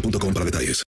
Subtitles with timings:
[0.00, 0.82] boostmobile.com para detalles.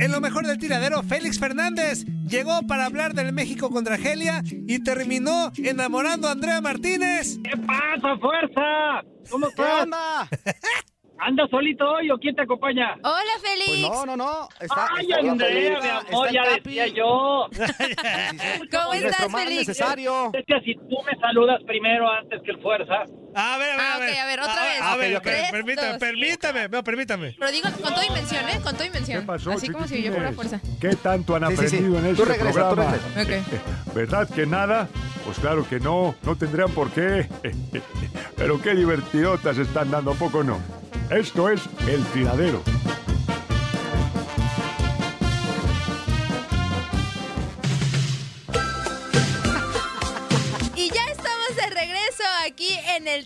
[0.00, 4.82] En lo mejor del tiradero, Félix Fernández llegó para hablar del México contra Argelia y
[4.82, 7.38] terminó enamorando a Andrea Martínez.
[7.42, 9.02] ¿Qué pasa, fuerza?
[9.30, 9.86] ¿Cómo estás?
[11.18, 12.96] ¿Andas solito hoy o quién te acompaña?
[13.02, 13.66] Hola, Félix.
[13.68, 14.48] Pues no, no, no.
[14.60, 17.48] Está, Ay, está Andrea, mi amor, ya decía yo.
[18.70, 19.68] ¿Cómo estás, Félix?
[19.68, 20.30] necesario.
[20.34, 23.04] Es que si tú me saludas primero antes que el fuerza.
[23.36, 24.10] A ver, a ver, Ah, a ver.
[24.12, 24.80] ok, a ver, otra vez.
[24.82, 25.98] A ver, Ok, tres, permítame, dos.
[25.98, 27.36] permítame, no, permítame.
[27.38, 28.60] Pero digo con toda invención, ¿eh?
[28.62, 29.20] Con toda invención.
[29.20, 30.60] ¿Qué pasó, Así como si yo fuera fuerza.
[30.80, 31.76] ¿Qué tanto han Sí, sí, sí.
[31.76, 32.98] aprendido en Tú este regresa, tú programa?
[33.16, 33.44] regresa.
[33.86, 33.94] Ok.
[33.94, 34.88] ¿Verdad que nada?
[35.24, 37.26] Pues claro que no, no tendrían por qué.
[38.36, 40.60] Pero qué divertidotas están dando, ¿a poco no?
[41.10, 42.73] Esto es El Tiradero.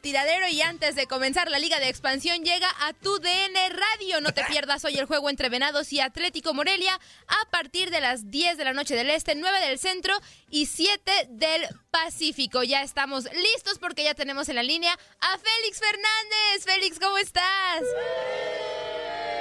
[0.00, 4.20] Tiradero y antes de comenzar la liga de expansión llega a tu DN Radio.
[4.20, 6.92] No te pierdas hoy el juego entre Venados y Atlético Morelia
[7.26, 10.14] a partir de las 10 de la noche del Este, 9 del Centro
[10.50, 12.62] y 7 del Pacífico.
[12.62, 16.64] Ya estamos listos porque ya tenemos en la línea a Félix Fernández.
[16.64, 17.82] Félix, ¿cómo estás?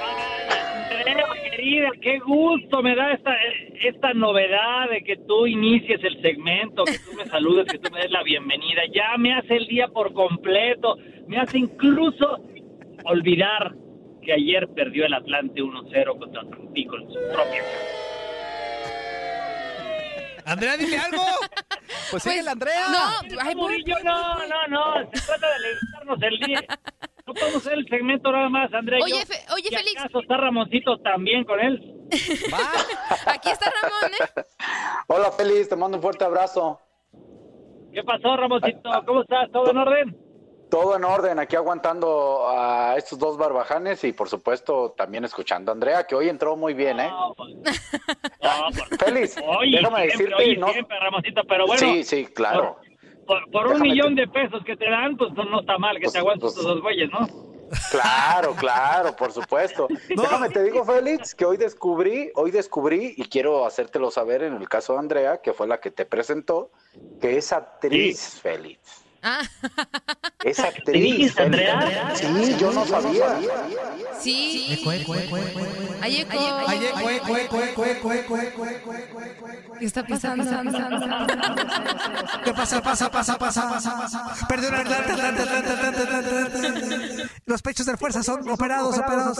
[0.02, 3.32] Andrea, querida, qué gusto me da esta,
[3.82, 8.00] esta novedad de que tú inicies el segmento, que tú me saludes, que tú me
[8.00, 8.82] des la bienvenida.
[8.92, 10.96] Ya me hace el día por completo.
[11.26, 12.40] Me hace incluso
[13.04, 13.74] olvidar
[14.22, 17.98] que ayer perdió el Atlante 1-0 contra Tampico en su propia casa.
[20.44, 21.22] Andrea, dime algo.
[22.10, 22.86] Pues sigue la Andrea.
[22.90, 26.64] No, ay, Murillo, no, no, no, se trata de alegrarnos el día.
[27.28, 29.00] No podemos hacer el segmento nada más, Andrea.
[29.00, 29.26] y Oye, yo.
[29.26, 30.00] Fe- oye, ¿Y Félix.
[30.00, 31.94] acaso está Ramoncito también con él?
[33.26, 34.42] aquí está Ramón, ¿eh?
[35.08, 36.80] Hola Félix, te mando un fuerte abrazo.
[37.92, 38.90] ¿Qué pasó, Ramoncito?
[39.06, 39.50] ¿Cómo estás?
[39.52, 40.16] ¿Todo en orden?
[40.70, 45.74] Todo en orden, aquí aguantando a estos dos barbajanes y por supuesto también escuchando a
[45.74, 47.08] Andrea, que hoy entró muy bien, ¿eh?
[47.10, 51.80] No, pues, no, por- Félix, Oye, déjame siempre, decirte, oye, no- siempre, Ramoncito, pero bueno.
[51.80, 52.78] sí, sí, claro.
[53.28, 56.14] Por, por un millón de pesos que te dan, pues no está mal que Pues-
[56.14, 57.28] te aguantes pues- estos dos güeyes, ¿no?
[57.90, 59.86] Claro, claro, por supuesto.
[60.08, 64.66] Déjame te digo, Félix, que hoy descubrí, hoy descubrí, y quiero hacértelo saber en el
[64.70, 66.70] caso de Andrea, que fue la que te presentó,
[67.20, 69.04] que es actriz, Félix.
[69.28, 69.42] Ah.
[70.42, 71.38] Es actriz.
[71.38, 72.14] Andrea?
[72.14, 73.38] Sí, yo no sabía.
[74.18, 74.80] Sí.
[79.78, 80.44] ¿Qué está pasando?
[82.44, 82.82] ¿Qué pasa?
[82.82, 84.36] Pasa, pasa, pasa, pasa,
[87.44, 89.38] Los pechos de fuerza son operados, operados.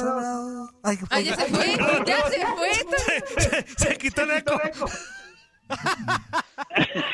[0.82, 1.78] Ay, ah, se fue.
[2.06, 3.66] Ya se fue.
[3.76, 4.60] Se quitó el eco.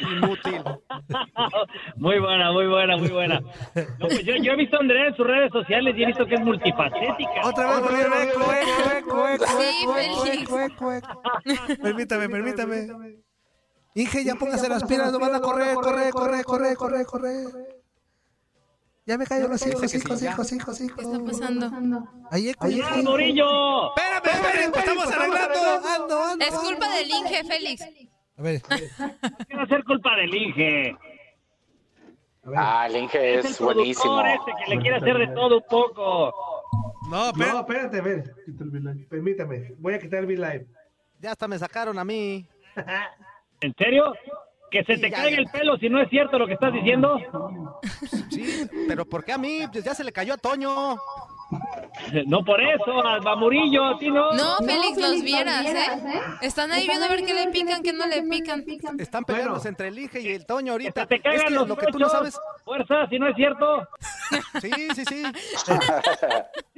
[0.01, 0.63] Inútil.
[1.97, 3.41] Muy buena, muy buena, muy buena.
[3.41, 6.27] No, pues yo, yo he visto a Andrea en sus redes sociales y he visto
[6.27, 7.41] que es multifacética.
[7.45, 10.43] Otra vez volvió el eco, eco, eco, eco, Sí, eco, Félix.
[10.43, 11.23] eco, eco, eco.
[11.83, 12.89] Permítame, permítame.
[13.95, 17.47] Inge, ya póngase las pilas, no van a correr, correr, correr, correr, correr, correr.
[19.07, 20.97] Ya me cayó los hijos, hijos, hijos, hijos, hijos.
[20.97, 22.09] ¿Qué está pasando?
[22.31, 22.95] Ahí eco, ahí ¡Ah!
[22.97, 25.89] Espérame, espérame, estamos arreglando.
[25.89, 26.45] Ando, ando.
[26.45, 27.85] Es culpa del Inge, Félix.
[28.37, 30.97] A ver, ¿Qué va a ser culpa del Inge?
[32.57, 34.21] Ah, el Inge Es es el buenísimo.
[34.27, 36.35] este que le quiere hacer de todo un poco.
[37.11, 38.35] no, espérate, espérate, a ver.
[39.09, 40.67] Permítame, voy a quitar el V-Live.
[41.21, 42.47] Ya hasta me sacaron a mí.
[43.61, 44.13] ¿En serio?
[44.71, 45.43] ¿Que se Sí, te ya, caiga ya.
[45.43, 47.17] el pelo si no es cierto lo que estás diciendo?
[48.31, 49.61] Sí, pero ¿por qué a mí?
[49.71, 50.97] Pues ya se le cayó a Toño.
[52.27, 54.33] No por eso, a a Murillo, a ti no.
[54.33, 56.21] No, Félix, los vieras, ¿eh?
[56.43, 58.65] Están ahí viendo a ver qué le pican, qué no le pican.
[58.99, 61.07] Están peleándose entre el Inge y el Toño ahorita.
[61.07, 62.39] te Es que los lo que tú no sabes.
[62.65, 63.89] Fuerza, si no es cierto.
[64.61, 65.23] Sí, sí, sí.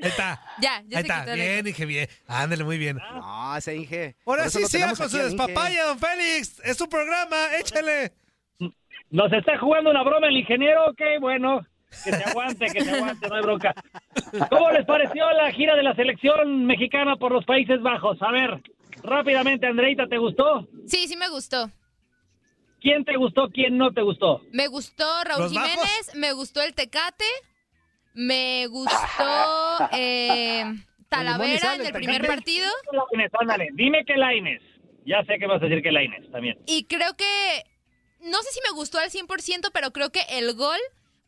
[0.02, 0.40] Ahí está.
[0.60, 2.08] Ya, ya Ahí está, quitó el bien, dije bien.
[2.26, 2.98] Ándale, muy bien.
[3.14, 4.16] No, ese Inge.
[4.26, 5.28] Ahora sí, tenemos con su Inge.
[5.28, 6.60] despapaya, don Félix.
[6.64, 8.12] Es su programa, échale.
[9.10, 11.64] Nos está jugando una broma el ingeniero, ok, bueno.
[12.04, 13.74] Que se aguante, que se aguante, no hay bronca.
[14.50, 18.20] ¿Cómo les pareció la gira de la selección mexicana por los Países Bajos?
[18.22, 18.60] A ver,
[19.02, 20.66] rápidamente, Andreita, ¿te gustó?
[20.86, 21.70] Sí, sí me gustó.
[22.80, 24.42] ¿Quién te gustó, quién no te gustó?
[24.52, 25.70] Me gustó Raúl ¿Los bajos?
[25.70, 27.24] Jiménez, me gustó el Tecate,
[28.14, 28.94] me gustó
[29.92, 30.64] eh,
[31.08, 32.34] Talavera en el primer Tecate.
[32.36, 32.68] partido
[33.10, 34.62] Lainez, ándale, dime que Laines.
[35.04, 36.58] Ya sé que vas a decir que Laines también.
[36.66, 37.64] y creo que,
[38.20, 40.78] no sé si me gustó al 100%, pero creo que el gol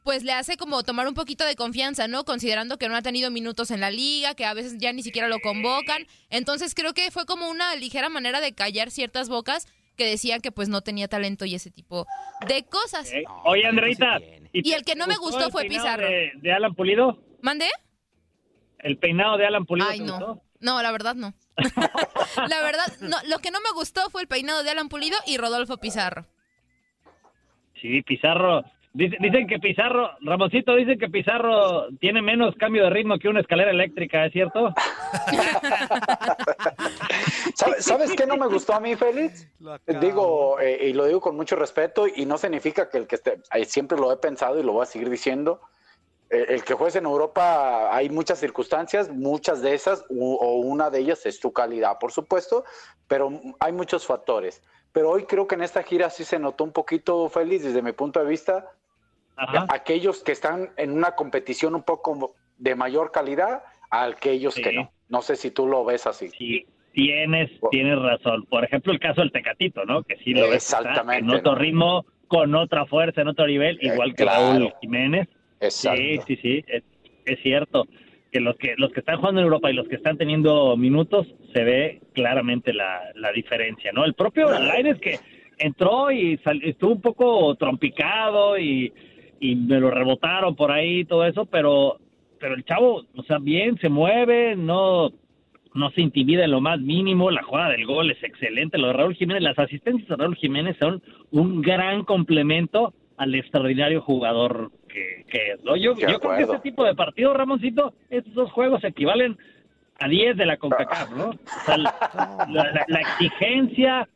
[0.04, 2.24] pues le hace como tomar un poquito de confianza, ¿no?
[2.24, 5.28] Considerando que no ha tenido minutos en la liga, que a veces ya ni siquiera
[5.28, 6.06] lo convocan.
[6.30, 9.66] Entonces creo que fue como una ligera manera de callar ciertas bocas
[9.96, 12.06] que decían que pues no tenía talento y ese tipo
[12.46, 13.12] de cosas.
[13.12, 13.24] ¿eh?
[13.44, 14.18] Oye, Andreita.
[14.52, 16.06] Y el que no me gustó el fue Pizarro.
[16.08, 17.18] De, de Alan Pulido?
[17.42, 17.68] ¿Mandé?
[18.78, 20.12] ¿El peinado de Alan Pulido Ay, te no.
[20.12, 20.42] gustó?
[20.60, 21.34] No, la verdad no.
[22.48, 25.36] la verdad, no, lo que no me gustó fue el peinado de Alan Pulido y
[25.36, 26.26] Rodolfo Pizarro.
[27.80, 28.64] Sí, Pizarro.
[28.92, 33.40] Dice- Dicen que Pizarro, Ramoncito, dicen que Pizarro tiene menos cambio de ritmo que una
[33.40, 34.72] escalera eléctrica, ¿es cierto?
[37.54, 39.46] ¿Sabes, ¿Sabes qué no me gustó a mí, Félix?
[39.66, 40.00] Acabo.
[40.00, 43.40] Digo, eh, y lo digo con mucho respeto, y no significa que el que esté,
[43.54, 45.60] eh, siempre lo he pensado y lo voy a seguir diciendo,
[46.30, 50.90] eh, el que juegues en Europa hay muchas circunstancias, muchas de esas, u- o una
[50.90, 52.64] de ellas es tu calidad, por supuesto,
[53.06, 53.30] pero
[53.60, 54.62] hay muchos factores.
[54.92, 57.92] Pero hoy creo que en esta gira sí se notó un poquito, Félix, desde mi
[57.92, 58.66] punto de vista,
[59.38, 59.66] Ajá.
[59.70, 64.62] aquellos que están en una competición un poco de mayor calidad a aquellos Sí.
[64.62, 64.90] que no.
[65.08, 66.28] No sé si tú lo ves así.
[66.30, 68.44] Sí, tienes, tienes razón.
[68.46, 70.02] Por ejemplo, el caso del Tecatito, ¿no?
[70.02, 70.74] Que sí lo ves
[71.12, 71.58] en otro ¿no?
[71.58, 74.58] ritmo, con otra fuerza, en otro nivel, Eh, igual que claro.
[74.58, 75.28] Raúl Jiménez.
[75.60, 75.98] Exacto.
[76.00, 76.82] Sí, sí, sí, es,
[77.24, 77.86] es cierto.
[78.30, 81.26] Que los que los que están jugando en Europa y los que están teniendo minutos,
[81.54, 84.04] se ve claramente la, la diferencia, ¿no?
[84.04, 85.18] El propio Lainez que
[85.56, 88.92] entró y sal- estuvo un poco trompicado y,
[89.40, 91.98] y me lo rebotaron por ahí y todo eso, pero,
[92.40, 95.10] pero el chavo, o sea, bien, se mueve, no,
[95.74, 98.92] no se intimida en lo más mínimo, la jugada del gol es excelente, lo de
[98.94, 105.24] Raúl Jiménez, las asistencias de Raúl Jiménez son un gran complemento al extraordinario jugador que,
[105.28, 105.64] que es.
[105.64, 105.76] ¿no?
[105.76, 109.36] Yo, yo creo que este tipo de partidos, Ramoncito, estos dos juegos equivalen
[110.00, 111.30] a 10 de la CONCACAF, ¿no?
[111.30, 114.08] O sea, la, la- la exigencia,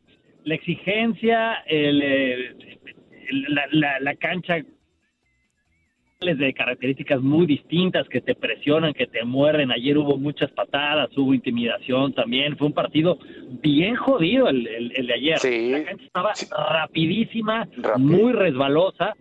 [0.45, 2.55] la exigencia, el, eh,
[3.29, 4.57] el- la, la- la cancha
[6.23, 9.71] de características muy distintas que te presionan, que te muerden.
[9.71, 12.57] Ayer hubo muchas patadas, hubo intimidación también.
[12.57, 13.17] Fue un partido
[13.61, 15.39] bien jodido el, el- el de ayer.
[15.39, 15.69] Sí.
[15.71, 16.45] La cancha estaba Sí.
[16.69, 17.99] rapidísima, Rápido.
[17.99, 19.13] muy resbalosa.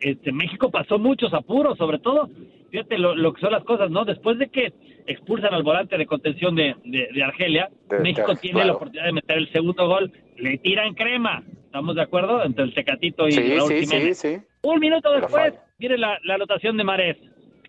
[0.00, 2.28] Este, México pasó muchos apuros, sobre todo,
[2.70, 4.04] fíjate lo, lo que son las cosas, ¿no?
[4.04, 4.72] Después de que
[5.06, 8.66] expulsan al volante de contención de, de- de Argelia, De- México tiene claro.
[8.68, 11.42] la oportunidad de meter el segundo gol, le tiran crema.
[11.64, 12.42] ¿Estamos de acuerdo?
[12.44, 14.42] Entre el Tecatito y Sí, Raúl Jiménez.
[14.62, 17.16] Un minuto después, viene la, la anotación de Marés.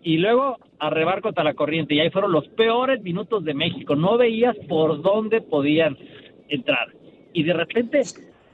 [0.02, 1.94] Y luego a rebar contra la corriente.
[1.94, 3.96] Y ahí fueron los peores minutos de México.
[3.96, 5.96] No veías por dónde podían
[6.48, 6.88] entrar.
[7.32, 8.02] Y de repente,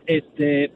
[0.06, 0.72] este,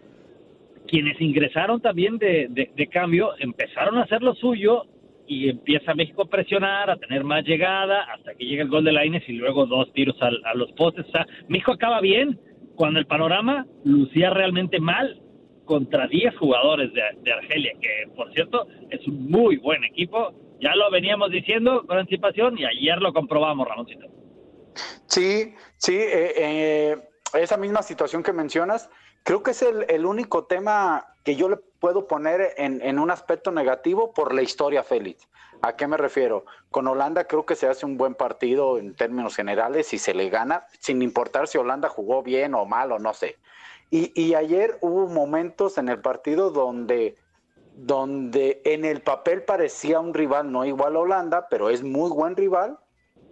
[0.86, 4.84] quienes ingresaron también de, cambio empezaron a hacer lo suyo
[5.26, 8.92] y empieza México a presionar, a tener más llegada, hasta que llega el gol de
[8.92, 11.06] Laines y luego dos tiros al- a los postes.
[11.08, 12.38] O sea, México acaba bien
[12.76, 15.18] cuando el panorama lucía realmente mal
[15.68, 20.32] contra 10 jugadores de, Argelia, que por cierto es un muy buen equipo.
[20.60, 24.06] Ya lo veníamos diciendo con anticipación y ayer lo comprobamos, Ramoncito.
[25.06, 26.96] Sí, sí, eh, eh,
[27.34, 28.88] esa misma situación que mencionas,
[29.24, 33.10] creo que es el, el único tema que yo le puedo poner en, en un
[33.10, 35.28] aspecto negativo por la historia, Félix.
[35.60, 36.46] ¿A qué me refiero?
[36.70, 40.30] Con Holanda creo que se hace un buen partido en términos generales y se le
[40.30, 43.36] gana, sin importar si Holanda jugó bien o mal o no sé.
[43.90, 47.16] Y, y ayer hubo momentos en el partido donde,
[47.74, 52.36] donde en el papel parecía un rival no igual a Holanda, pero es muy buen
[52.36, 52.78] rival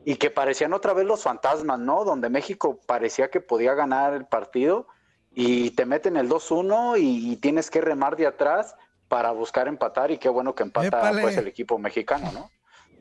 [0.05, 2.05] y que parecían otra vez los fantasmas, ¿no?
[2.05, 4.87] Donde México parecía que podía ganar el partido
[5.35, 8.77] y te meten el 2-1 y, y tienes que remar de atrás
[9.09, 11.23] para buscar empatar y qué bueno que empata Épale.
[11.23, 12.51] pues el equipo mexicano, ¿no?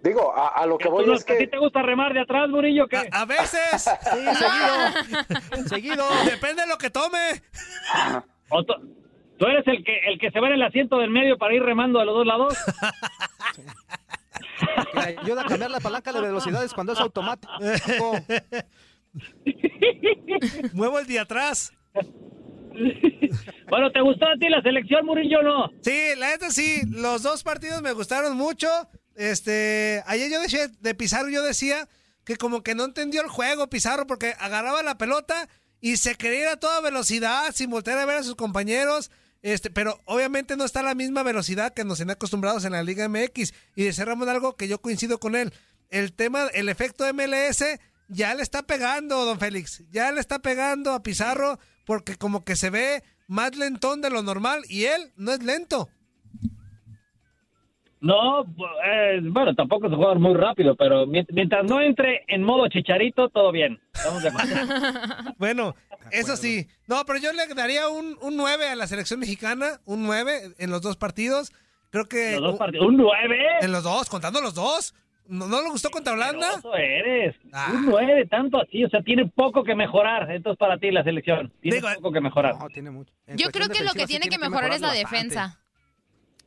[0.05, 2.19] Digo, a, a lo que ¿Tú voy es ¿A ti que te gusta remar de
[2.19, 2.87] atrás, Murillo?
[2.87, 3.09] ¿Qué?
[3.11, 3.81] A veces.
[3.81, 4.35] Sí,
[5.49, 5.67] seguido.
[5.67, 6.05] seguido.
[6.25, 7.41] Depende de lo que tome.
[8.49, 8.73] ¿O tú,
[9.39, 11.63] tú eres el que el que se va en el asiento del medio para ir
[11.63, 12.55] remando de los dos lados?
[14.93, 17.51] Que ayuda a cambiar la palanca de velocidades cuando es automático.
[20.73, 21.73] Muevo el de atrás.
[23.69, 25.69] Bueno, ¿te gustó a ti la selección, Murillo, o no?
[25.81, 28.67] Sí, la neta sí, los dos partidos me gustaron mucho.
[29.15, 31.87] Este, ayer yo decía, de Pizarro yo decía
[32.25, 35.47] que como que no entendió el juego Pizarro porque agarraba la pelota
[35.79, 39.11] y se quería ir a toda velocidad sin voltear a ver a sus compañeros.
[39.41, 42.81] Este, pero obviamente no está a la misma velocidad que nos tienen acostumbrados en la
[42.81, 43.53] Liga MX.
[43.75, 45.53] Y de Ramón algo que yo coincido con él.
[45.89, 47.63] El tema, el efecto MLS
[48.07, 49.83] ya le está pegando, don Félix.
[49.91, 54.23] Ya le está pegando a Pizarro porque como que se ve más lentón de lo
[54.23, 55.89] normal y él no es lento.
[58.05, 58.43] No,
[58.85, 62.67] eh, bueno, tampoco es un jugador muy rápido, pero mient- mientras no entre en modo
[62.67, 63.79] chicharito, todo bien.
[63.95, 64.29] Estamos de.
[65.39, 65.75] Bueno,
[66.11, 66.67] eso sí.
[66.85, 70.69] No, pero yo le daría un, un 9 a la selección mexicana, un 9 en
[70.69, 71.51] los dos partidos.
[71.89, 72.33] Creo que...
[72.33, 72.85] Los dos partidos.
[72.87, 73.37] ¿Un 9?
[73.61, 74.93] En los dos, contando los dos.
[75.27, 76.47] ¿No, no le gustó contra Holanda?
[76.59, 77.35] Eso eres.
[77.51, 77.71] Ah.
[77.73, 78.83] Un 9, tanto así.
[78.85, 80.29] O sea, tiene poco que mejorar.
[80.29, 81.51] Entonces, para ti, la selección.
[81.59, 82.55] Tiene Digo, poco que mejorar.
[82.59, 83.11] No, tiene mucho.
[83.25, 85.59] En Yo creo que lo que sí tiene que mejorar es la defensa.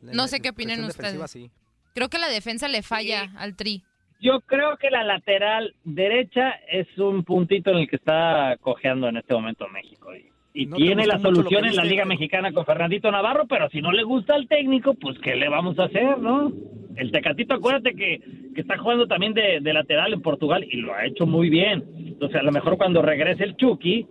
[0.00, 1.30] No sé qué defensiva, ustedes.
[1.30, 1.50] sí.
[1.94, 3.82] Creo que la defensa le falla al Tri.
[4.20, 9.16] Yo creo que la lateral derecha es un puntito en el que está cojeando en
[9.16, 10.10] este momento México.
[10.14, 10.30] Y,
[10.62, 11.84] y ¿No te tiene la solución en la?
[11.84, 15.48] Liga Mexicana con Fernandito Navarro, pero si no le gusta al técnico, pues ¿qué le
[15.48, 16.52] vamos a hacer, no?
[16.96, 18.20] El Tecatito, acuérdate que,
[18.54, 21.84] que está jugando también de, de lateral en Portugal y lo ha hecho muy bien.
[21.96, 24.08] Entonces, a lo mejor cuando regrese el Chucky,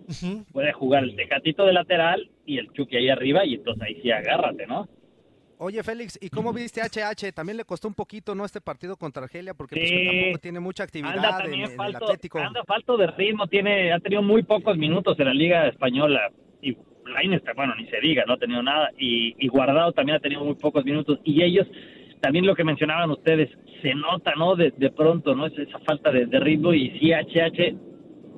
[0.52, 4.10] puede jugar el Tecatito de lateral y el Chucky ahí arriba y entonces ahí sí
[4.10, 4.88] agárrate, ¿no?
[5.60, 7.32] Oye, Félix, ¿y cómo viste HH?
[7.34, 8.44] También le costó un poquito, ¿no?
[8.44, 9.96] Este partido contra Argelia, porque pues, Sí.
[9.96, 12.38] que tampoco tiene mucha actividad Anda en, el Atlético.
[12.38, 16.30] anda falto de ritmo, tiene, ha tenido muy pocos minutos en la Liga Española
[16.62, 16.76] y
[17.12, 20.44] Lainez, bueno, ni se diga, no ha tenido nada y, y Guardado también ha tenido
[20.44, 21.66] muy pocos minutos y ellos,
[22.20, 23.50] también lo que mencionaban ustedes,
[23.82, 24.54] se nota, ¿no?
[24.54, 25.46] De, de pronto, ¿no?
[25.46, 27.72] Es esa falta de, de ritmo y sí, HH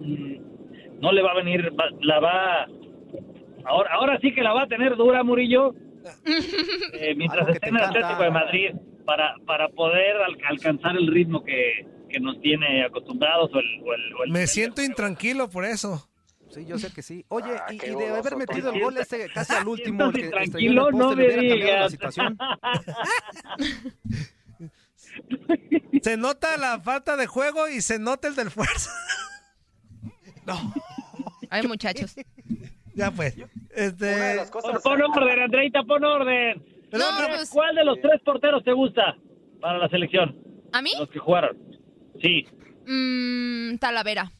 [0.00, 2.66] mm, no le va a venir, va- la va,
[3.66, 5.74] ahora, ahora sí que la va a tener dura, Murillo,
[6.94, 7.82] eh, mientras esté en el.
[7.84, 8.70] Atlético de Madrid
[9.04, 13.94] para, para poder al- alcanzar el ritmo que, que nos tiene acostumbrados o el, o
[13.94, 16.06] el- o el- Me siento intranquilo por eso.
[16.50, 17.24] Sí, yo sé que sí.
[17.28, 20.28] Oye, Ah, y, y de haber metido el gol ese casi al último, el que
[20.30, 22.36] tranquilo, no me la situación.
[26.02, 28.90] Se nota la falta de juego y se nota el del fuerza.
[31.50, 32.14] Ay, muchachos.
[32.94, 33.34] ya pues.
[33.76, 34.82] Una Este, de las Pon, cosas...
[34.82, 36.62] pon orden, Andreita, pon orden.
[36.90, 39.16] pero, No, pero- pues- ¿Cuál de los tres porteros te gusta
[39.60, 40.36] para la selección?
[40.72, 40.90] ¿A mí?
[40.98, 41.56] Los que jugaron.
[42.20, 42.46] Sí.
[42.86, 44.32] Mm, Talavera.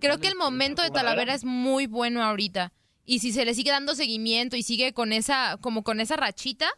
[0.00, 2.72] Creo que el momento de Talavera es muy bueno ahorita.
[3.06, 6.68] Y si se le sigue dando seguimiento y sigue con esa, como con esa rachita,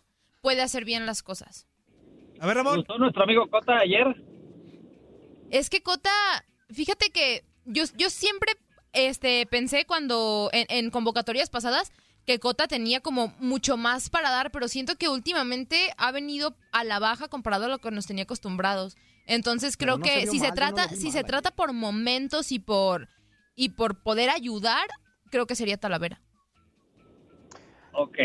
[0.41, 1.67] puede hacer bien las cosas.
[2.41, 2.77] a ver, ¿Te Ramón.
[2.77, 4.07] gustó nuestro amigo Cota ayer?
[5.51, 6.11] Es que Cota,
[6.71, 8.53] fíjate que yo, yo siempre
[8.97, 11.93] este, pensé cuando en, en convocatorias pasadas
[12.27, 16.83] que Cota tenía como mucho más para dar, pero siento que últimamente ha venido a
[16.83, 18.97] la baja comparado a lo que nos tenía acostumbrados.
[19.27, 21.27] Entonces creo no que si se mal, trata, si mal se ayer.
[21.27, 23.09] trata por momentos y por
[23.55, 24.87] y por poder ayudar,
[25.31, 26.21] creo que sería Talavera.
[27.99, 28.19] Ok.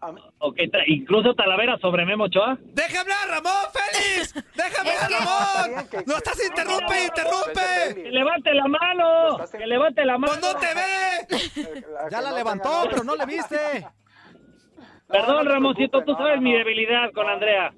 [0.00, 2.58] Ah, a mí- Ok, tra- incluso Talavera sobre Memo Ochoa.
[2.60, 4.34] ¡Deja hablar, Ramón, Félix!
[4.54, 5.86] ¡Déjame hablar, Ramón!
[6.06, 7.94] ¡No estás interrumpe, interrumpe!
[8.02, 9.38] ¡Que levante la mano!
[9.50, 10.32] ¡Que levante la mano!
[10.40, 11.84] ¡Pues no te ve!
[12.10, 13.56] Ya la levantó, pero no le viste.
[15.08, 17.32] Perdón, No, no te Ramoncito, tú sabes no, mi debilidad con No.
[17.32, 17.72] Andrea.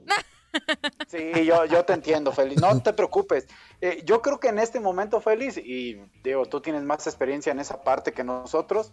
[1.06, 2.60] Sí, yo, yo te entiendo, Félix.
[2.62, 3.46] No te preocupes.
[3.80, 7.60] Eh, yo creo que en este momento, Félix, y digo, tú tienes más experiencia en
[7.60, 8.90] esa parte que nosotros,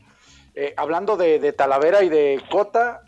[0.55, 3.01] eh, hablando de, de Talavera y de Cota,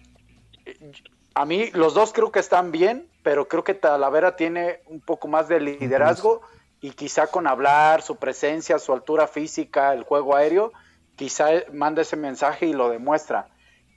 [1.33, 5.27] a mí los dos creo que están bien, pero creo que Talavera tiene un poco
[5.27, 6.41] más de liderazgo
[6.81, 10.71] y quizá con hablar, su presencia, su altura física, el juego aéreo,
[11.15, 13.49] quizá manda ese mensaje y lo demuestra.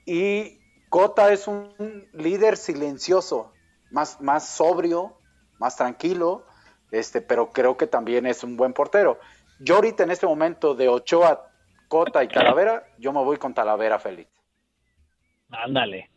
[0.05, 3.53] Y Cota es un líder silencioso,
[3.91, 5.17] más, más sobrio,
[5.59, 6.45] más tranquilo,
[6.91, 9.19] este, pero creo que también es un buen portero.
[9.59, 11.48] Yo ahorita en este momento de Ochoa,
[11.89, 14.29] Cota y Talavera, yo me voy con Talavera, Félix.
[15.51, 16.09] Ándale.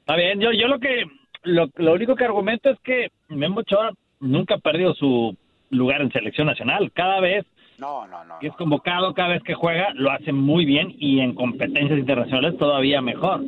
[0.00, 1.04] Está bien, yo, yo lo que,
[1.44, 5.36] lo, lo único que argumento es que Memo Ochoa nunca ha perdido su
[5.70, 6.92] lugar en selección nacional.
[6.92, 7.46] Cada vez
[7.78, 11.20] no, no, no, que es convocado, cada vez que juega, lo hace muy bien y
[11.20, 13.42] en competencias internacionales todavía mejor.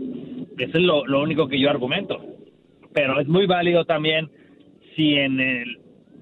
[0.56, 2.20] Eso es lo, lo único que yo argumento.
[2.94, 4.30] Pero es muy válido también
[4.96, 5.78] si en el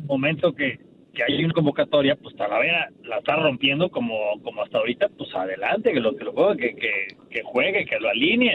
[0.07, 0.78] momento que,
[1.26, 5.92] que hay una convocatoria, pues Talavera la está rompiendo como, como hasta ahorita, pues adelante,
[5.92, 8.54] que lo que lo juegue, que, que, que juegue, que lo alinee.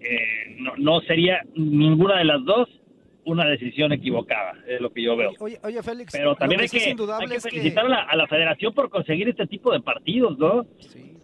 [0.00, 2.68] Eh, no, no sería ninguna de las dos
[3.24, 5.30] una decisión equivocada, es lo que yo veo.
[5.38, 7.88] Oye, oye Félix, Pero también lo hay sí es que, indudable hay que felicitar a,
[7.88, 10.66] la, a la federación por conseguir este tipo de partidos, ¿no?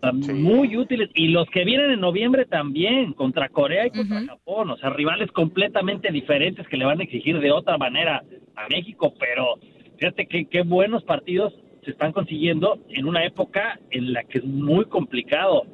[0.01, 1.11] Están Muy útiles.
[1.15, 4.71] Y los que vienen en noviembre también, contra Corea y contra Japón.
[4.71, 8.23] O sea, rivales completamente diferentes que le van a exigir de otra manera
[8.55, 9.13] a México.
[9.19, 9.59] Pero
[9.99, 14.45] fíjate que qué buenos partidos se están consiguiendo en una época en la que es
[14.45, 15.65] muy complicado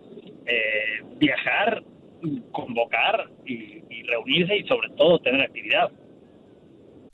[0.46, 1.82] eh, viajar,
[2.52, 5.90] convocar y, y reunirse y sobre todo tener actividad.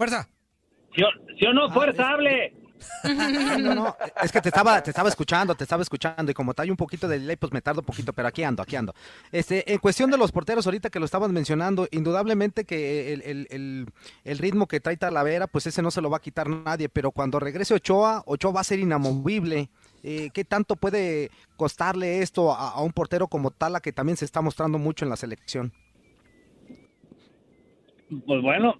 [0.00, 0.26] Fuerza.
[0.96, 1.68] ¿Sí o, sí o no?
[1.68, 2.54] ¡Fuerza, hable!
[3.04, 6.54] No, no, no, es que te estaba, te estaba escuchando, te estaba escuchando y como
[6.56, 8.94] hay un poquito de delay, pues me tardo un poquito, pero aquí ando, aquí ando.
[9.30, 13.46] Este, en cuestión de los porteros, ahorita que lo estaban mencionando, indudablemente que el, el-
[13.50, 13.86] el-
[14.24, 17.10] el ritmo que trae Talavera, pues ese no se lo va a quitar nadie, pero
[17.10, 19.68] cuando regrese Ochoa, Ochoa va a ser inamovible.
[20.02, 24.24] Eh, ¿Qué tanto puede costarle esto a, a un portero como Tala que también se
[24.24, 25.74] está mostrando mucho en la selección?
[28.26, 28.76] Pues bueno,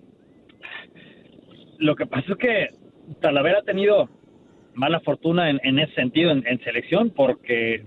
[1.81, 2.69] lo que pasa es que
[3.21, 4.09] Talavera ha tenido
[4.75, 7.83] mala fortuna en, ese sentido en, selección porque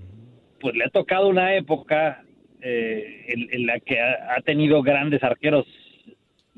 [0.60, 2.24] pues le ha tocado una época
[2.62, 5.66] eh, en, la que ha, ha tenido grandes arqueros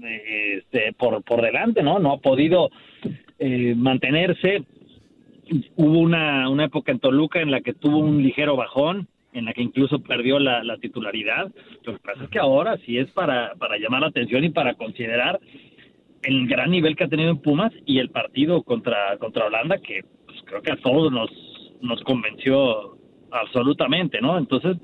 [0.04, 2.00] eh, este, por, por delante, ¿no?
[2.00, 2.70] No ha podido
[3.40, 4.64] eh, mantenerse.
[5.76, 9.54] Hubo una, una época en Toluca en la que tuvo un ligero bajón, en la
[9.54, 11.52] que incluso perdió la, la titularidad.
[11.84, 14.74] Lo que pasa es que ahora sí es para, para llamar la atención y para
[14.74, 15.40] considerar
[16.26, 20.02] el gran nivel que ha tenido en Pumas y el partido contra, contra Holanda, que
[20.26, 21.30] pues, creo que a todos nos,
[21.82, 22.98] nos convenció
[23.32, 24.38] absolutamente, ¿no?
[24.38, 24.78] Entonces,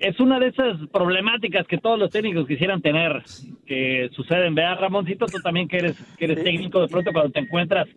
[0.00, 3.22] es una de esas problemáticas que todos los técnicos quisieran tener,
[3.66, 4.54] que suceden.
[4.54, 7.88] Vea, Ramoncito, tú también que eres, que eres técnico, de pronto cuando te encuentras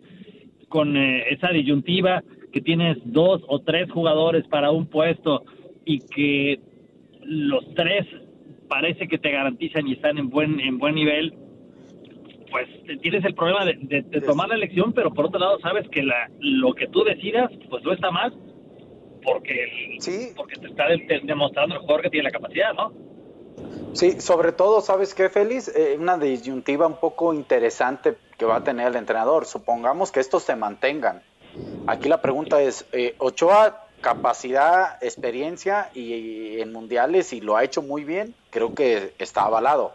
[0.67, 5.43] con eh, esa disyuntiva, que tienes dos o tres jugadores para un puesto
[5.85, 6.59] y que
[7.23, 8.07] los tres
[8.67, 11.33] parece que te garantizan y están en buen, en buen nivel,
[12.51, 12.67] pues
[13.01, 16.03] tienes el problema de, de- de tomar la elección, pero por otro lado sabes que
[16.03, 18.33] la, lo que tú decidas, pues no está mal,
[19.23, 19.99] porque, el-
[20.35, 22.91] porque te está de- de- demostrando el jugador que tiene la capacidad, ¿no?
[23.93, 25.67] Sí, sobre todo, ¿sabes qué, Félix?
[25.75, 29.45] Eh, una disyuntiva un poco interesante que va a tener el entrenador.
[29.45, 31.21] Supongamos que estos se mantengan.
[31.87, 37.81] Aquí la pregunta es, eh, Ochoa, capacidad, experiencia y, en mundiales y lo ha hecho
[37.81, 39.91] muy bien, creo que está avalado.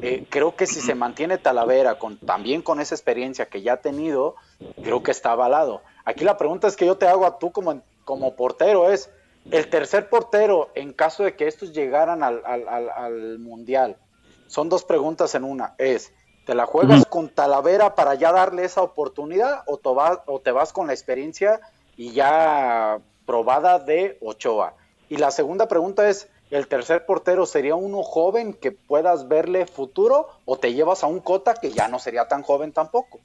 [0.00, 3.80] Eh, creo que si se mantiene Talavera con, también con esa experiencia que ya ha
[3.80, 4.36] tenido,
[4.82, 5.82] creo que está avalado.
[6.04, 9.10] Aquí la pregunta es que yo te hago a tú como, como portero es,
[9.50, 13.98] el tercer portero, en caso de que estos llegaran al, al- al- al Mundial,
[14.46, 15.74] son dos preguntas en una.
[15.78, 16.12] Es,
[16.44, 20.52] ¿te la juegas con Talavera para ya darle esa oportunidad o te, vas, o te
[20.52, 21.60] vas con la experiencia
[21.96, 24.76] y ya probada de Ochoa?
[25.08, 30.26] Y la segunda pregunta es, ¿el tercer portero sería uno joven que puedas verle futuro
[30.44, 33.20] o te llevas a un Cota que ya no sería tan joven tampoco?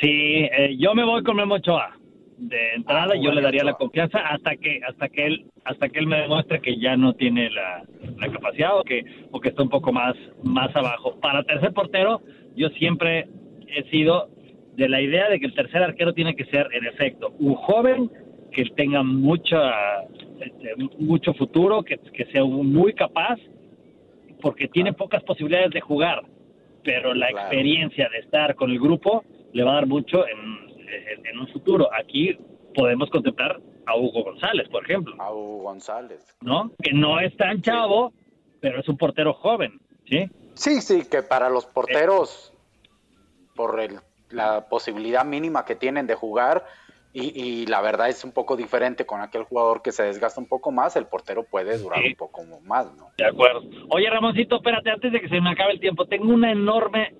[0.00, 1.96] Sí, eh, yo me voy con Memo Ochoa.
[2.36, 6.00] De entrada Ah, yo le daría la confianza hasta que hasta que él hasta que
[6.00, 7.84] él me demuestre que ya no tiene la,
[8.18, 11.18] la capacidad o que o que está un poco más más abajo.
[11.20, 12.22] Para tercer portero
[12.56, 13.28] yo siempre
[13.68, 14.28] he sido
[14.76, 18.10] de la idea de que el tercer arquero tiene que ser en efecto un joven
[18.50, 20.02] que tenga mucha
[20.40, 23.38] este, mucho futuro, que, que sea muy capaz
[24.40, 26.22] porque tiene pocas posibilidades de jugar,
[26.82, 31.26] pero la experiencia de estar con el grupo le va a dar mucho en, en-
[31.26, 31.88] en un futuro.
[31.94, 32.36] Aquí
[32.74, 35.14] podemos contemplar a Hugo González, por ejemplo.
[35.18, 36.36] A Hugo González.
[36.42, 36.70] ¿No?
[36.82, 38.12] Que no es tan chavo,
[38.60, 40.28] pero es un portero joven, ¿sí?
[40.54, 42.52] Sí, sí, que para los porteros,
[43.54, 43.98] por el-
[44.30, 46.64] la posibilidad mínima que tienen de jugar,
[47.14, 50.48] y, y la verdad es un poco diferente con aquel jugador que se desgasta un
[50.48, 52.08] poco más, el portero puede durar Sí.
[52.08, 53.06] un poco más, ¿no?
[53.16, 53.62] De acuerdo.
[53.88, 57.14] Oye, Ramoncito, espérate, antes de que se me acabe el tiempo, tengo una enorme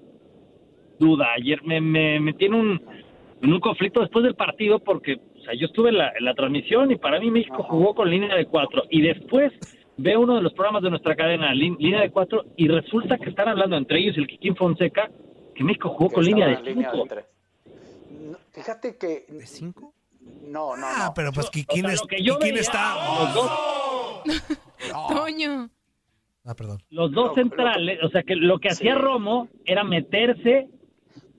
[0.98, 1.33] duda.
[1.37, 2.83] Ayer me, me metí en un,
[3.40, 6.35] en un conflicto después del partido porque o sea, yo estuve en la, en la
[6.35, 8.85] transmisión y para mí México jugó con línea de cuatro.
[8.90, 9.52] Y después
[9.96, 13.48] veo uno de los programas de nuestra cadena, línea de cuatro, y resulta que están
[13.48, 15.11] hablando entre ellos el Kikín Fonseca,
[15.54, 17.26] que México jugó Que con línea de línea de tres.
[18.56, 19.26] No, fíjate que...
[19.28, 19.94] ¿De cinco?
[20.42, 21.14] No, no, Ah, no.
[21.14, 22.94] pero pues Kikín, O sea, es- yo veía, está...
[23.24, 23.50] los dos
[25.10, 25.70] Toño.
[26.46, 26.78] Ah, perdón.
[26.90, 29.00] los dos centrales, o sea que lo que hacía Sí.
[29.00, 30.68] Romo era meterse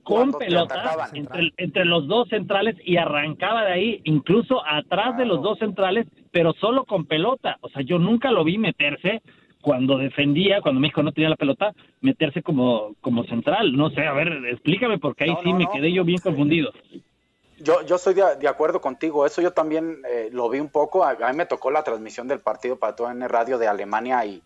[0.02, 1.08] con pelota
[1.56, 6.52] entre los dos centrales y arrancaba de ahí, incluso atrás de los dos centrales, pero
[6.60, 7.56] solo con pelota.
[7.60, 9.22] O sea, yo nunca lo vi meterse
[9.66, 13.76] cuando defendía, cuando México no tenía la pelota, meterse como, como central.
[13.76, 15.72] No sé, a ver, explícame porque ahí No, sí no, me no.
[15.72, 16.70] quedé yo bien confundido.
[17.58, 21.02] Yo, yo estoy de, de acuerdo contigo, eso yo también eh, lo vi un poco,
[21.02, 24.24] a, a mí me tocó la transmisión del partido para todo en radio de Alemania
[24.24, 24.40] y,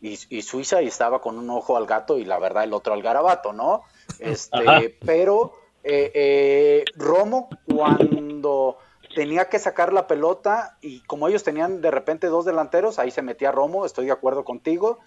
[0.00, 2.94] y, y Suiza y estaba con un ojo al gato y la verdad el otro
[2.94, 3.82] al garabato, ¿no?
[4.20, 4.80] Este, Ajá.
[5.04, 8.76] pero eh, eh, Romo cuando
[9.14, 13.22] tenía que sacar la pelota y como ellos tenían de repente dos delanteros, ahí se
[13.22, 14.98] metía Romo, estoy de acuerdo contigo.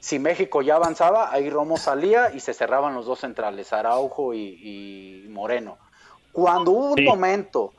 [0.00, 5.24] Si México ya avanzaba, ahí Romo salía y se cerraban los dos centrales, Araujo y,
[5.24, 5.78] y Moreno.
[6.32, 7.04] Cuando hubo un Sí.
[7.04, 7.72] momento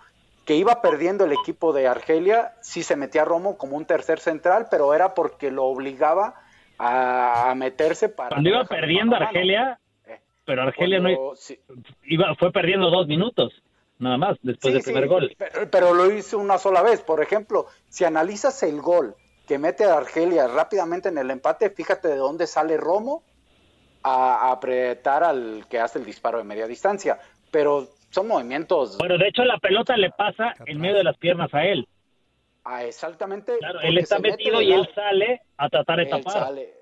[0.45, 4.67] que iba perdiendo el equipo de Argelia, sí se metía Romo como un tercer central,
[4.71, 6.36] pero era porque lo obligaba
[6.80, 8.30] a, meterse para...
[8.30, 9.15] Cuando iba perdiendo.
[9.15, 11.60] Argelia, Eh, pero Argelia no sí,
[12.03, 13.51] iba, fue perdiendo dos minutos,
[14.00, 15.36] nada más, después sí, del sí, primer gol.
[15.38, 17.02] Pero, pero lo hizo una sola vez.
[17.02, 19.16] Por ejemplo, si analizas el gol
[19.48, 23.24] que mete a Argelia rápidamente en el empate, fíjate de dónde sale Romo
[24.04, 27.20] a, a apretar al que hace el disparo de media distancia.
[27.52, 31.54] Pero son movimientos Bueno, de hecho la pelota le pasa en medio de las piernas
[31.54, 31.88] a él.
[32.64, 33.58] ah, exactamente.
[33.60, 36.34] Claro, él está metido y él sale a tratar de Él tapar.
[36.34, 36.74] sale.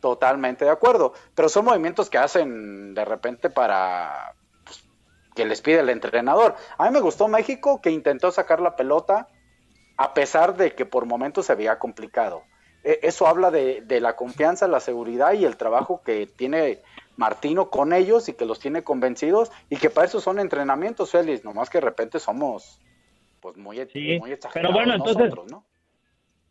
[0.00, 1.14] Totalmente de acuerdo.
[1.34, 4.34] Pero son movimientos que hacen de repente para
[5.34, 6.54] que les pide el entrenador.
[6.78, 9.28] A mí me gustó México que intentó sacar la pelota
[9.96, 12.42] a pesar de que por momentos se veía complicado.
[12.82, 16.80] E- Eso habla de, de la confianza, la seguridad y el trabajo que tiene
[17.16, 21.44] Martino con ellos y que los tiene convencidos y que para eso son entrenamientos, Félix,
[21.44, 22.80] nomás que de repente somos
[23.40, 25.64] pues muy, Sí, muy exagerados pero bueno, entonces- nosotros, ¿no?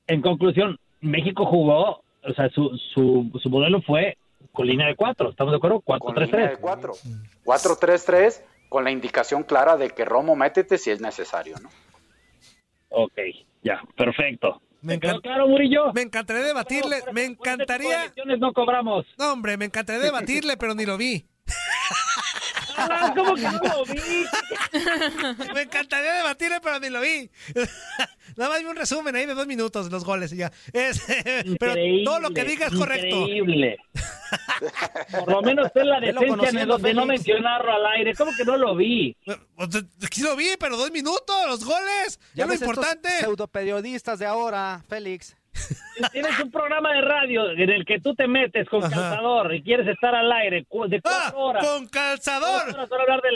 [0.07, 4.17] En conclusión, México jugó, o sea, su, su, su modelo fue
[4.51, 5.79] con línea de cuatro, ¿estamos de acuerdo?
[5.81, 6.59] con línea de 4-3-3.
[6.61, 6.93] 4.
[7.45, 8.41] 4-3-3
[8.73, 11.69] con la indicación clara de que Romo métete si es necesario, ¿no?
[12.89, 13.13] Ok,
[13.61, 14.63] ya, perfecto.
[14.81, 15.93] Me ¿Me quedó encanta- claro, Murillo?
[15.93, 18.11] Me encantaría debatirle, me encantaría...
[18.39, 19.05] no cobramos.
[19.19, 21.23] No, hombre, me encantaría debatirle, pero ni lo vi.
[22.77, 23.99] Ah, ¿cómo que no lo vi?
[25.53, 27.29] Me encantaría debatirle, pero ni lo vi.
[28.35, 30.51] Nada más vi un resumen ahí de dos minutos, los goles y ya.
[30.71, 31.03] Es-
[31.59, 33.15] pero todo lo que diga es correcto.
[33.21, 33.77] Increíble.
[35.11, 38.13] Por lo menos ten la decencia de no, de no mencionarlo al aire.
[38.15, 39.15] ¿Cómo que no lo vi?
[39.25, 39.37] Pues,
[40.11, 42.19] Sí lo vi, pero dos minutos, los goles.
[42.33, 43.09] Ya, lo ves estos importante.
[43.19, 45.35] pseudoperiodistas de ahora, Félix.
[46.11, 48.93] Tienes un programa de radio en el que tú te metes con Ajá.
[48.93, 51.65] calzador y quieres estar al aire de Ah, cuatro horas.
[51.65, 52.61] con calzador.
[52.75, 52.89] Horas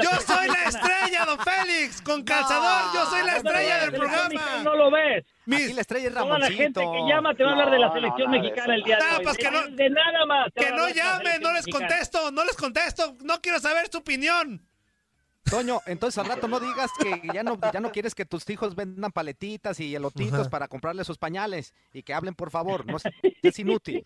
[0.03, 2.01] Yo soy la estrella, don Félix.
[2.01, 4.41] Con calzador, yo soy la estrella del programa.
[4.63, 5.25] No lo ves.
[5.45, 7.80] Mis- Aquí la estrella es Toda la gente que llama te va a hablar de
[7.80, 9.23] la No, no, selección mexicana el día de Ah, hoy.
[9.23, 10.47] pues de, que no- de nada más.
[10.53, 11.88] Que no llamen, no les mexicana.
[11.88, 13.15] contesto, no les contesto.
[13.23, 14.62] No quiero saber su opinión.
[15.49, 18.75] Toño, entonces al rato no digas que ya no, ya no quieres que tus hijos
[18.75, 20.49] vendan paletitas y elotitos Ajá.
[20.49, 22.97] para comprarle sus pañales y que hablen por favor, no
[23.41, 24.05] es, inútil.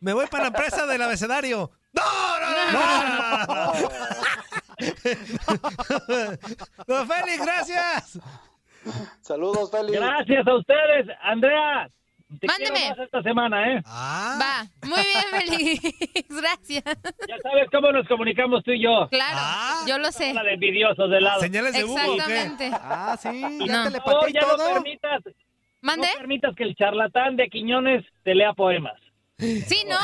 [0.00, 1.70] Me voy para la empresa del abecedario.
[1.92, 2.02] ¡No,
[2.40, 2.72] no, no!
[2.72, 3.72] no, no,
[6.08, 6.38] no!
[6.86, 8.18] Don Félix, gracias.
[9.20, 10.00] Saludos, Félix.
[10.00, 11.88] Gracias a ustedes, Andrea.
[12.40, 12.88] Te Mándeme.
[12.90, 13.82] más esta semana, ¿eh?
[13.84, 15.24] Ah, Va, muy bien,
[15.80, 16.26] Félix.
[16.28, 16.84] Gracias.
[17.28, 19.08] Ya sabes cómo nos comunicamos tú y yo.
[19.10, 19.84] Claro, Ah.
[19.86, 20.30] yo lo sé.
[20.30, 21.40] Habla de envidiosos de lado.
[21.40, 22.20] señales de Hugo, ¿o qué?
[22.42, 22.70] Exactamente.
[22.72, 23.84] Ah, sí, ya No.
[23.84, 24.72] te le y ya no todo.
[24.74, 25.22] permitas,
[25.80, 26.06] ¿Mande?
[26.06, 28.94] no permitas que el charlatán de Quiñones te lea poemas.
[29.42, 29.98] Sí, no.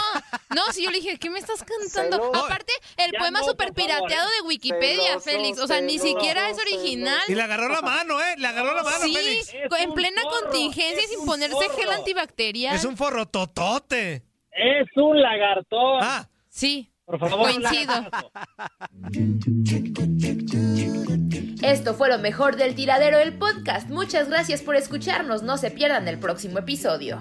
[0.54, 2.16] No, si yo le dije, ¿qué me estás cantando?
[2.16, 2.44] Celoso.
[2.44, 5.58] Aparte, el Ya poema no, favor, pirateado de Wikipedia, Celoso, Félix.
[5.60, 7.20] O sea, ni siquiera es original.
[7.28, 8.34] Y le agarró la mano, ¿eh?
[8.36, 9.54] Le agarró la mano, Sí, Félix.
[9.78, 12.74] En plena contingencia sin ponerse gel antibacterial.
[12.74, 14.22] Es un forrototote.
[14.52, 15.98] Es un lagartón.
[16.02, 17.94] Ah, Sí, Por favor, Coincido.
[21.62, 23.88] Esto fue lo mejor del tiradero del podcast.
[23.90, 25.42] Muchas gracias por escucharnos.
[25.42, 27.20] No se pierdan el próximo episodio.